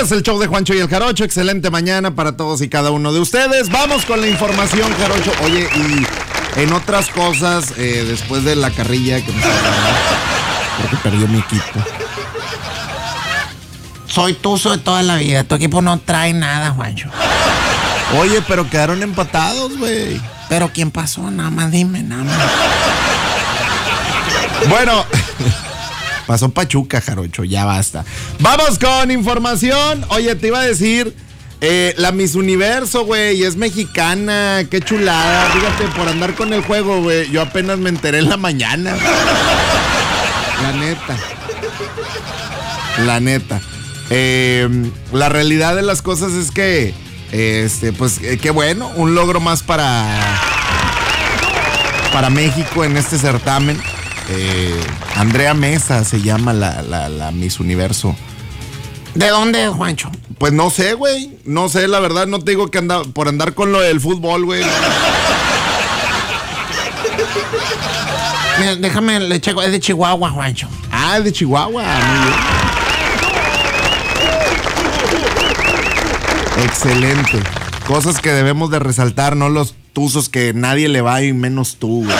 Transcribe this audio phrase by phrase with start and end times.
[0.00, 1.24] Es el show de Juancho y el Jarocho.
[1.24, 3.68] Excelente mañana para todos y cada uno de ustedes.
[3.68, 5.32] Vamos con la información, Jarocho.
[5.42, 11.40] Oye, y en otras cosas, eh, después de la carrilla que me porque perdió mi
[11.40, 11.80] equipo.
[14.06, 15.42] Soy tuzo de toda la vida.
[15.42, 17.10] Tu equipo no trae nada, Juancho.
[18.20, 20.20] Oye, pero quedaron empatados, güey.
[20.48, 21.28] Pero ¿quién pasó?
[21.28, 22.36] Nada más dime, nada más.
[24.68, 25.04] Bueno.
[26.28, 28.04] Pasó Pachuca, Jarocho, ya basta.
[28.40, 30.04] Vamos con información.
[30.10, 31.16] Oye, te iba a decir,
[31.62, 35.50] eh, la Miss Universo, güey, es mexicana, qué chulada.
[35.52, 38.94] Fíjate, por andar con el juego, güey, yo apenas me enteré en la mañana.
[40.60, 41.16] La neta.
[43.06, 43.62] La neta.
[44.10, 46.92] Em, la realidad de las cosas es que,
[47.32, 50.06] este, pues, eh, qué bueno, un logro más para,
[52.12, 53.80] para México en este certamen.
[54.30, 54.78] Eh,
[55.16, 58.14] Andrea Mesa se llama la, la, Miss Universo.
[59.14, 60.10] ¿De dónde, Juancho?
[60.38, 61.38] Pues no sé, güey.
[61.44, 64.44] No sé, la verdad, no te digo que anda por andar con lo del fútbol,
[64.44, 64.62] güey.
[68.80, 70.68] déjame, le checo, es de Chihuahua, Juancho.
[70.90, 71.84] Ah, de Chihuahua,
[76.64, 77.40] Excelente.
[77.86, 82.04] Cosas que debemos de resaltar, no los tuzos que nadie le va y menos tú,
[82.04, 82.16] güey.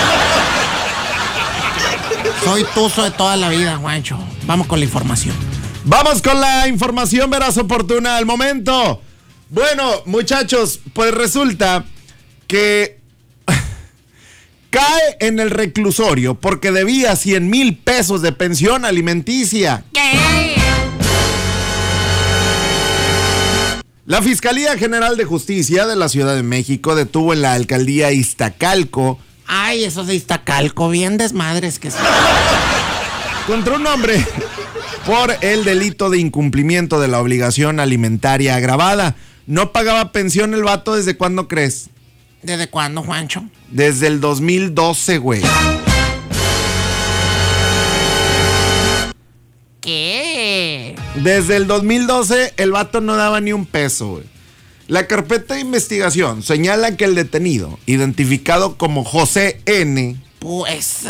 [2.44, 4.18] Soy tuzo de toda la vida, Juancho.
[4.46, 5.34] Vamos con la información.
[5.84, 9.00] Vamos con la información verás oportuna al momento.
[9.50, 11.84] Bueno, muchachos, pues resulta
[12.46, 12.98] que
[14.70, 19.84] cae en el reclusorio porque debía 100 mil pesos de pensión alimenticia.
[19.92, 20.58] ¿Qué?
[24.08, 29.18] La Fiscalía General de Justicia de la Ciudad de México detuvo en la alcaldía Iztacalco
[29.50, 32.02] Ay, esos de Iztacalco, bien desmadres que son.
[33.46, 34.22] Contra un hombre
[35.06, 39.16] por el delito de incumplimiento de la obligación alimentaria agravada.
[39.46, 41.88] No pagaba pensión el vato desde cuándo crees?
[42.42, 43.44] ¿Desde cuándo, Juancho?
[43.70, 45.40] Desde el 2012, güey.
[49.80, 50.94] ¿Qué?
[51.14, 54.24] Desde el 2012 el vato no daba ni un peso, güey.
[54.88, 60.16] La carpeta de investigación señala que el detenido, identificado como José N.
[60.38, 61.00] Pues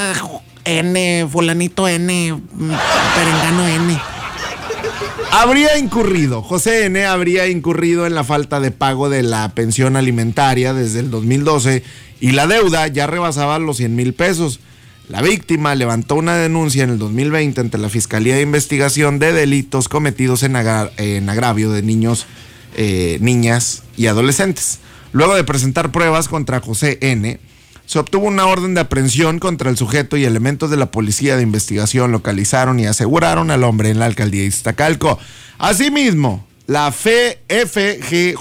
[0.65, 2.71] N, fulanito N, mm,
[3.15, 4.01] perengano N.
[5.31, 7.07] Habría incurrido, José N.
[7.07, 11.85] habría incurrido en la falta de pago de la pensión alimentaria desde el 2012
[12.19, 14.59] y la deuda ya rebasaba los 100 mil pesos.
[15.09, 19.89] La víctima levantó una denuncia en el 2020 ante la Fiscalía de Investigación de Delitos
[19.89, 22.27] cometidos en, en agravio de niños
[22.81, 24.79] eh, niñas y adolescentes.
[25.11, 27.41] Luego de presentar pruebas contra José N.,
[27.87, 31.43] se obtuvo una orden de aprehensión contra el sujeto y elementos de la policía de
[31.43, 35.19] investigación localizaron y aseguraron al hombre en la alcaldía de Iztacalco.
[35.59, 38.37] Asimismo, la FFGJ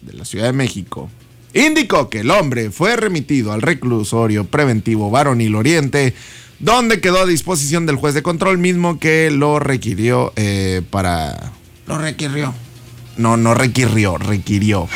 [0.00, 1.10] de la Ciudad de México
[1.52, 6.14] indicó que el hombre fue remitido al reclusorio preventivo Varonil Oriente,
[6.60, 11.52] donde quedó a disposición del juez de control mismo que lo requirió eh, para...
[11.86, 12.54] Lo requirió.
[13.20, 14.88] No, no requirió, requirió.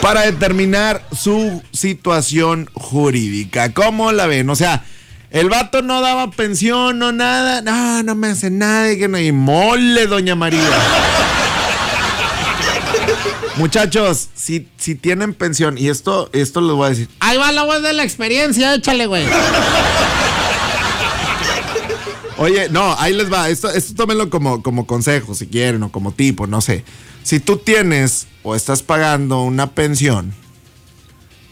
[0.00, 3.72] Para determinar su situación jurídica.
[3.74, 4.48] ¿Cómo la ven?
[4.48, 4.84] O sea,
[5.30, 7.60] el vato no daba pensión, no nada.
[7.60, 8.96] No, no me hace nada.
[8.96, 10.62] Que no hay mole, doña María.
[13.56, 17.08] Muchachos, si, si tienen pensión, y esto, esto les voy a decir.
[17.20, 19.24] Ahí va la voz de la experiencia, échale, güey.
[22.38, 23.48] Oye, no, ahí les va.
[23.48, 26.84] Esto, esto tómenlo como, como consejo, si quieren, o como tipo, no sé.
[27.22, 30.34] Si tú tienes o estás pagando una pensión,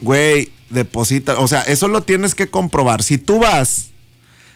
[0.00, 1.38] güey, deposita.
[1.38, 3.02] O sea, eso lo tienes que comprobar.
[3.02, 3.88] Si tú vas,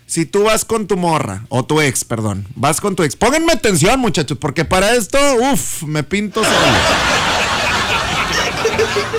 [0.06, 3.16] si tú vas con tu morra, o tu ex, perdón, vas con tu ex.
[3.16, 5.18] Pónganme atención, muchachos, porque para esto,
[5.52, 6.56] uff, me pinto solo.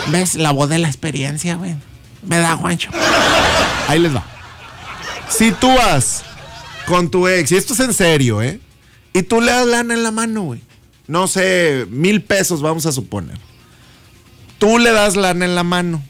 [0.08, 0.36] ¿Ves?
[0.36, 1.76] La voz de la experiencia, güey.
[2.24, 2.92] Me da, Juancho.
[3.88, 4.24] Ahí les va.
[5.30, 6.24] Si tú vas
[6.90, 8.60] con tu ex, y esto es en serio, ¿eh?
[9.14, 10.62] Y tú le das lana en la mano, güey.
[11.08, 13.38] No sé, mil pesos vamos a suponer.
[14.58, 16.04] Tú le das lana en la mano.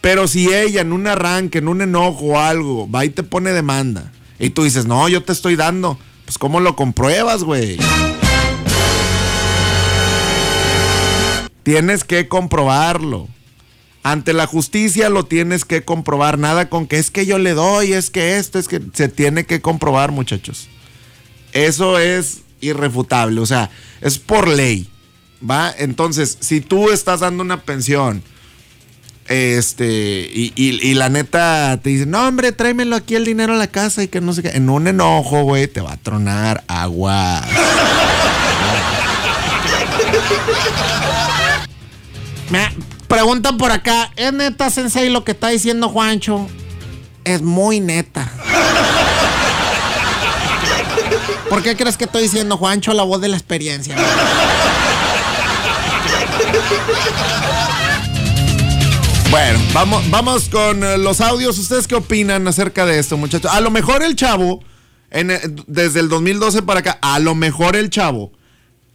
[0.00, 3.52] Pero si ella en un arranque, en un enojo o algo, va y te pone
[3.52, 7.76] demanda, y tú dices, no, yo te estoy dando, pues ¿cómo lo compruebas, güey?
[11.64, 13.28] Tienes que comprobarlo.
[14.08, 16.38] Ante la justicia lo tienes que comprobar.
[16.38, 19.46] Nada con que es que yo le doy, es que esto, es que se tiene
[19.46, 20.68] que comprobar, muchachos.
[21.52, 23.68] Eso es irrefutable, o sea,
[24.00, 24.88] es por ley.
[25.48, 25.74] ¿Va?
[25.76, 28.22] Entonces, si tú estás dando una pensión
[29.28, 33.56] Este, y, y- y la neta te dice, no, hombre, tráemelo aquí el dinero a
[33.56, 34.50] la casa y que no sé qué.
[34.50, 37.42] En un enojo, güey, te va a tronar agua.
[43.08, 46.48] Preguntan por acá, ¿es neta, Sensei, lo que está diciendo Juancho?
[47.24, 48.30] Es muy neta.
[51.48, 53.94] ¿Por qué crees que estoy diciendo Juancho la voz de la experiencia?
[59.30, 61.58] Bueno, vamos, vamos con eh, los audios.
[61.58, 63.52] ¿Ustedes qué opinan acerca de esto, muchachos?
[63.52, 64.62] A lo mejor el chavo,
[65.10, 68.32] eh, desde el 2012 para acá, a lo mejor el chavo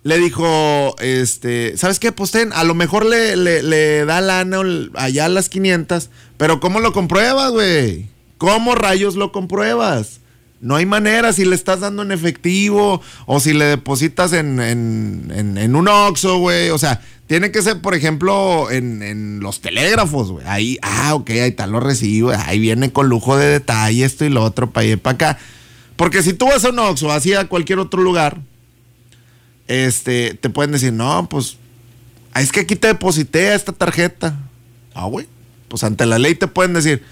[0.03, 2.11] le dijo, este, ¿sabes qué?
[2.11, 4.61] Pues ten, a lo mejor le, le, le da lana
[4.95, 8.09] allá a las 500, pero ¿cómo lo compruebas, güey?
[8.37, 10.21] ¿Cómo rayos lo compruebas?
[10.61, 15.57] No hay manera si le estás dando en efectivo o si le depositas en, en,
[15.57, 16.69] en, un Oxxo, güey.
[16.69, 20.45] O sea, tiene que ser, por ejemplo, en, los telégrafos, güey.
[20.47, 22.31] Ahí, ah, ok, ahí está lo recibo.
[22.31, 25.39] Ahí viene con lujo de detalle esto y lo otro, para allá para acá.
[25.95, 28.39] Porque si tú vas a un Oxxo, así a cualquier otro lugar,
[29.71, 31.57] este, te pueden decir, no, pues,
[32.35, 34.35] es que aquí te deposité esta tarjeta.
[34.93, 35.27] Ah, güey.
[35.67, 37.03] Pues ante la ley te pueden decir,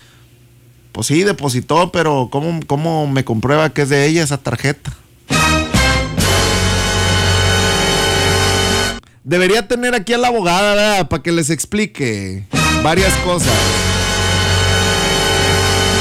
[0.92, 4.94] pues sí, depositó, pero ¿cómo, cómo me comprueba que es de ella esa tarjeta?
[9.24, 11.08] Debería tener aquí a la abogada, ¿verdad?
[11.08, 12.46] Para que les explique
[12.84, 13.54] varias cosas.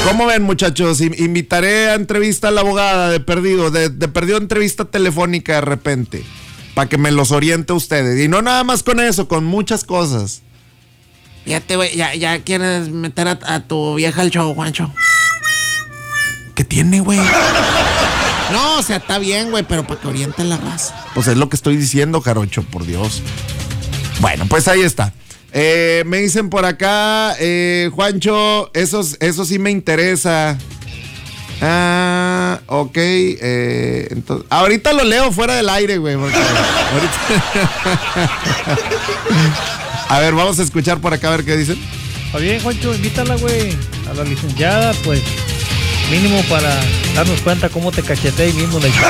[0.07, 0.99] ¿Cómo ven, muchachos?
[1.01, 5.61] In- Invitaré a entrevista a la abogada de perdido, de, de perdido entrevista telefónica de
[5.61, 6.23] repente,
[6.79, 8.23] para que me los oriente a ustedes.
[8.23, 10.43] Y no nada más con eso, con muchas cosas.
[11.43, 14.89] Fíjate, güey, ya, ya quieres meter a, a tu vieja al show, Juancho.
[16.55, 17.19] ¿Qué tiene, güey?
[18.53, 20.95] No, o sea, está bien, güey, pero para que oriente la raza.
[21.13, 23.21] Pues es lo que estoy diciendo, Jarocho, por Dios.
[24.21, 25.13] Bueno, pues ahí está.
[25.51, 30.57] Eh, me dicen por acá, eh, Juancho, eso, eso sí me interesa.
[31.61, 32.91] Ah, ok.
[32.95, 36.15] eh, entonces, ahorita lo leo fuera del aire, güey.
[36.15, 37.19] porque ahorita-
[40.15, 41.77] a ver, vamos a escuchar por acá a ver qué dicen.
[42.27, 43.75] Está bien, Juancho, invítala, güey,
[44.09, 45.21] a la licenciada, pues,
[46.11, 46.73] mínimo para
[47.15, 48.77] darnos cuenta cómo te cacheté ahí mismo.
[48.79, 48.91] el-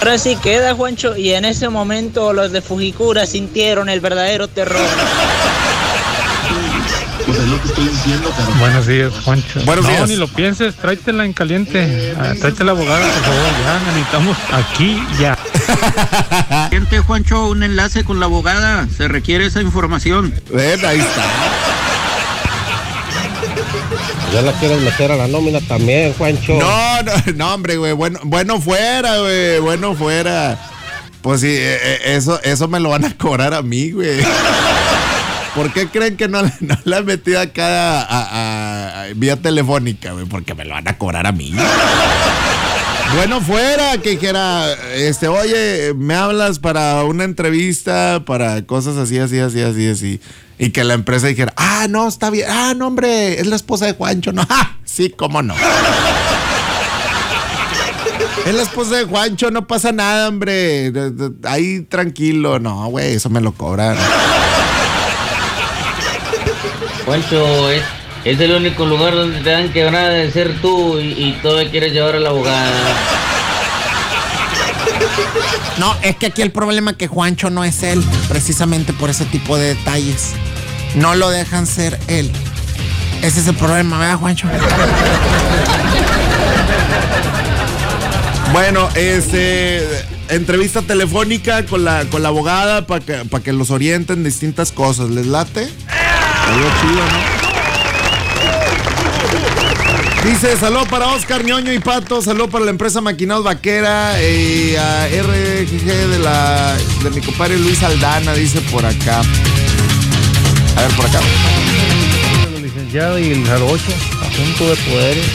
[0.00, 4.84] Ahora sí queda, Juancho, y en ese momento los de Fujikura sintieron el verdadero terror.
[7.26, 9.60] Pues es lo que estoy diciendo, pero Buenos días, Juancho.
[9.64, 10.08] Buenos no, días.
[10.08, 12.14] ni lo pienses, tráetela en caliente.
[12.18, 15.38] Ah, tráete la abogada, por favor, ya necesitamos aquí, ya.
[16.70, 18.86] Gente, Juancho, un enlace con la abogada.
[18.94, 20.34] Se requiere esa información.
[20.52, 21.24] Ven, ahí está.
[24.34, 26.54] Ya la quieres meter a la nómina también, Juancho.
[26.58, 27.92] No, no, no, hombre, güey.
[27.92, 29.60] Bueno, bueno fuera, güey.
[29.60, 30.58] Bueno fuera.
[31.22, 34.18] Pues sí, eh, eh, eso, eso me lo van a cobrar a mí, güey.
[35.54, 40.26] ¿Por qué creen que no, no la he metido acá a, vía telefónica, güey?
[40.26, 41.54] Porque me lo van a cobrar a mí.
[43.14, 49.38] Bueno, fuera que dijera, este, oye, me hablas para una entrevista, para cosas así, así,
[49.38, 50.20] así, así, así.
[50.58, 52.46] Y que la empresa dijera, ah, no, está bien.
[52.50, 54.32] Ah, no, hombre, es la esposa de Juancho.
[54.32, 54.76] No, ¡Ah!
[54.84, 55.54] sí, cómo no.
[58.46, 60.92] Es la esposa de Juancho, no pasa nada, hombre.
[61.44, 62.58] Ahí tranquilo.
[62.58, 63.96] No, güey, eso me lo cobran.
[67.04, 67.82] Juancho, es,
[68.24, 71.92] es el único lugar donde te dan quebrada de ser tú y, y todavía quieres
[71.92, 72.72] llevar a la abogada.
[75.78, 79.24] No, es que aquí el problema es que Juancho no es él, precisamente por ese
[79.26, 80.32] tipo de detalles.
[80.94, 82.30] No lo dejan ser él.
[83.22, 84.48] Ese es el problema, ¿verdad, Juancho?
[88.52, 89.82] Bueno, este
[90.28, 95.10] entrevista telefónica con la, con la abogada para que, pa' que los orienten distintas cosas.
[95.10, 95.68] ¿Les late?
[96.46, 97.44] Algo chido, ¿no?
[100.24, 105.06] Dice, salud para Oscar Ñoño y Pato, salud para la empresa Maquinados Vaquera y a
[105.06, 109.20] RGG de la de mi compadre Luis Aldana, dice por acá.
[110.76, 111.20] A ver, por acá.
[112.54, 115.26] La licenciada y el jarocho, asunto de poderes.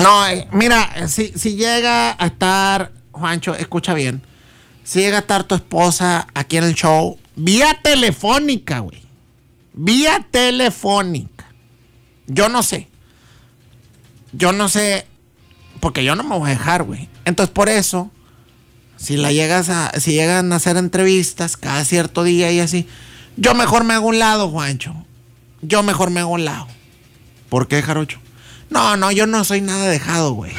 [0.00, 4.20] No, eh, mira, eh, si, si llega a estar, Juancho, escucha bien.
[4.82, 9.05] Si llega a estar tu esposa aquí en el show, vía telefónica, güey.
[9.76, 11.46] Vía telefónica.
[12.26, 12.88] Yo no sé.
[14.32, 15.06] Yo no sé.
[15.80, 17.08] Porque yo no me voy a dejar, güey.
[17.26, 18.10] Entonces, por eso,
[18.96, 19.92] si la llegas a.
[20.00, 22.88] Si llegan a hacer entrevistas cada cierto día y así,
[23.36, 24.94] yo mejor me hago un lado, Juancho.
[25.60, 26.66] Yo mejor me hago un lado.
[27.50, 28.18] ¿Por qué, Jarocho?
[28.70, 30.52] No, no, yo no soy nada dejado, güey.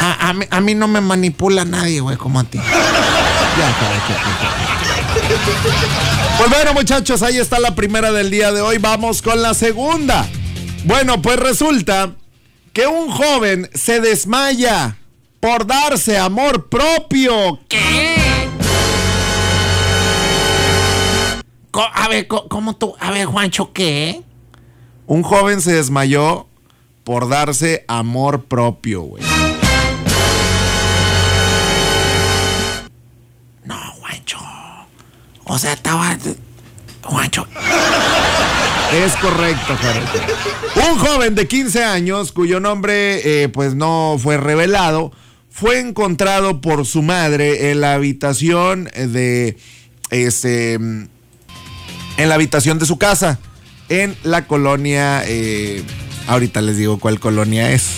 [0.00, 2.58] A, mí, a mí no me manipula nadie, güey, como a ti.
[2.58, 4.77] Ya, Jarocho.
[6.38, 8.78] Pues bueno, muchachos, ahí está la primera del día de hoy.
[8.78, 10.24] Vamos con la segunda.
[10.84, 12.12] Bueno, pues resulta
[12.72, 14.96] que un joven se desmaya
[15.40, 17.58] por darse amor propio.
[21.72, 22.94] Co- a ver, ¿cómo tú?
[23.00, 24.22] A ver, Juancho, ¿qué?
[25.06, 26.46] Un joven se desmayó
[27.02, 29.24] por darse amor propio, güey.
[35.48, 36.16] O sea, estaba.
[37.02, 37.46] Juancho.
[38.92, 40.90] Es correcto, Jarocho.
[40.90, 45.12] Un joven de 15 años, cuyo nombre eh, pues no fue revelado,
[45.50, 49.58] fue encontrado por su madre en la habitación de
[50.10, 51.08] este en
[52.16, 53.38] la habitación de su casa
[53.88, 55.82] en la colonia eh,
[56.26, 57.88] ahorita les digo cuál colonia es.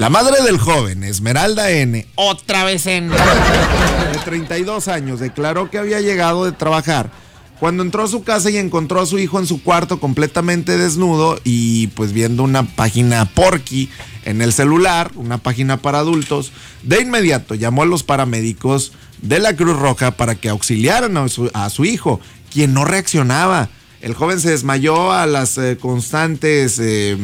[0.00, 3.10] La madre del joven, Esmeralda N, Otra vez en.
[3.10, 7.10] de 32 años, declaró que había llegado de trabajar
[7.58, 11.38] cuando entró a su casa y encontró a su hijo en su cuarto completamente desnudo
[11.44, 13.90] y pues viendo una página porky
[14.24, 16.50] en el celular, una página para adultos.
[16.82, 21.50] De inmediato llamó a los paramédicos de la Cruz Roja para que auxiliaran a su,
[21.52, 23.68] a su hijo, quien no reaccionaba.
[24.00, 27.18] El joven se desmayó a las eh, constantes eh,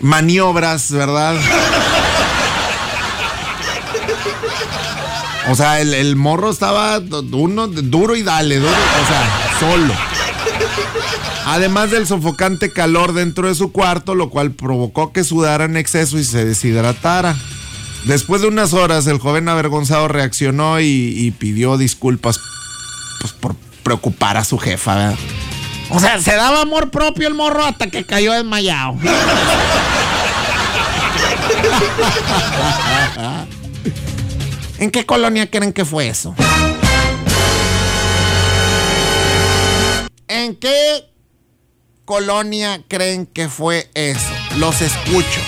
[0.00, 1.36] maniobras, ¿verdad?
[5.48, 9.94] O sea, el, el morro estaba uno, duro y dale, duro, o sea, solo.
[11.46, 16.18] Además del sofocante calor dentro de su cuarto, lo cual provocó que sudara en exceso
[16.18, 17.36] y se deshidratara.
[18.04, 22.40] Después de unas horas, el joven avergonzado reaccionó y, y pidió disculpas
[23.20, 24.96] pues, por preocupar a su jefa.
[24.96, 25.14] ¿verdad?
[25.90, 28.96] O sea, se daba amor propio el morro hasta que cayó desmayado.
[34.78, 36.34] ¿En qué colonia creen que fue eso?
[40.28, 41.10] ¿En qué
[42.04, 44.28] colonia creen que fue eso?
[44.56, 45.40] Los escucho.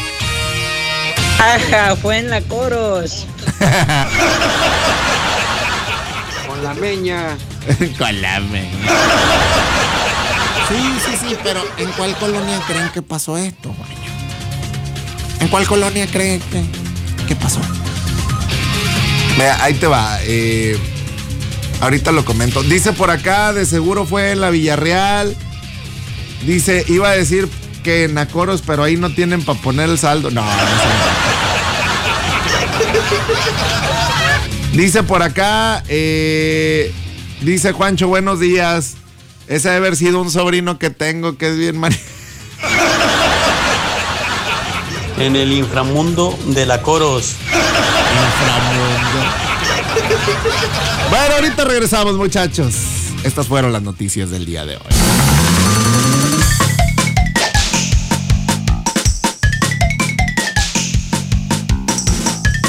[1.39, 3.27] Ajá, fue en la Coros.
[6.49, 7.37] Con la meña.
[7.99, 8.71] Con la me-
[10.69, 13.95] Sí, sí, sí, pero ¿en cuál colonia creen que pasó esto, Juancho?
[15.41, 16.63] ¿En cuál colonia creen que,
[17.27, 17.61] que pasó?
[19.39, 20.19] Mira, ahí te va.
[20.23, 20.77] eh,
[21.81, 22.63] ahorita lo comento.
[22.65, 25.37] Dice por acá, de seguro fue en la Villarreal.
[26.45, 27.49] Dice, iba a decir
[27.85, 30.31] que en Acoros, pero ahí no tienen para poner el saldo.
[30.31, 30.89] No, no sé.
[34.77, 36.93] Dice por acá, eh,
[37.41, 38.95] dice Juancho, buenos días.
[39.47, 41.99] Ese debe haber sido un sobrino que tengo que es bien mani-
[45.19, 47.35] En el inframundo de la Coros.
[51.11, 52.75] Bueno, ahorita regresamos, muchachos.
[53.25, 55.28] Estas fueron las noticias del día de hoy.